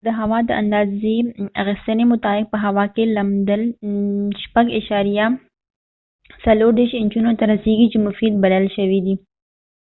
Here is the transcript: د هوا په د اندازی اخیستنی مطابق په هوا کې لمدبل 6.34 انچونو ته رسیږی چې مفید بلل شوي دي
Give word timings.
د 0.07 0.07
هوا 0.19 0.39
په 0.43 0.47
د 0.49 0.51
اندازی 0.61 1.17
اخیستنی 1.61 2.05
مطابق 2.13 2.45
په 2.51 2.57
هوا 2.65 2.85
کې 2.93 3.03
لمدبل 3.15 3.61
6.34 6.41 6.99
انچونو 7.01 7.31
ته 7.39 7.43
رسیږی 7.53 7.87
چې 7.91 7.97
مفید 8.07 8.33
بلل 8.43 8.65
شوي 8.77 8.99
دي 9.05 9.15